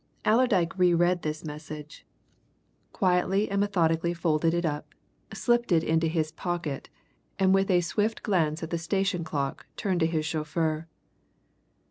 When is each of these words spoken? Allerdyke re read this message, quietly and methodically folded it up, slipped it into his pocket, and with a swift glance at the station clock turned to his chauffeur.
Allerdyke 0.25 0.75
re 0.79 0.95
read 0.95 1.21
this 1.21 1.45
message, 1.45 2.07
quietly 2.91 3.47
and 3.51 3.59
methodically 3.61 4.15
folded 4.15 4.51
it 4.51 4.65
up, 4.65 4.95
slipped 5.31 5.71
it 5.71 5.83
into 5.83 6.07
his 6.07 6.31
pocket, 6.31 6.89
and 7.37 7.53
with 7.53 7.69
a 7.69 7.81
swift 7.81 8.23
glance 8.23 8.63
at 8.63 8.71
the 8.71 8.79
station 8.79 9.23
clock 9.23 9.67
turned 9.77 9.99
to 9.99 10.07
his 10.07 10.25
chauffeur. 10.25 10.87